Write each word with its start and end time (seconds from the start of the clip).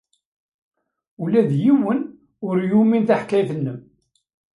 Ula 1.23 1.41
d 1.49 1.51
yiwen 1.63 1.99
ur 2.47 2.57
yumin 2.69 3.03
taḥkayt-nnem. 3.09 3.79